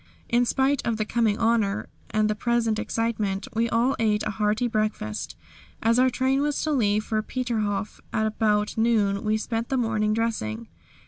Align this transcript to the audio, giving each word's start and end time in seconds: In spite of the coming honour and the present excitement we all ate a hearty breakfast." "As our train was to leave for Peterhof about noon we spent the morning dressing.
In 0.29 0.45
spite 0.47 0.81
of 0.83 0.97
the 0.97 1.05
coming 1.05 1.37
honour 1.37 1.87
and 2.09 2.27
the 2.27 2.33
present 2.33 2.79
excitement 2.79 3.47
we 3.53 3.69
all 3.69 3.95
ate 3.99 4.23
a 4.23 4.31
hearty 4.31 4.67
breakfast." 4.67 5.35
"As 5.83 5.99
our 5.99 6.09
train 6.09 6.41
was 6.41 6.59
to 6.63 6.71
leave 6.71 7.03
for 7.03 7.21
Peterhof 7.21 8.01
about 8.11 8.79
noon 8.79 9.23
we 9.23 9.37
spent 9.37 9.69
the 9.69 9.77
morning 9.77 10.15
dressing. 10.15 10.69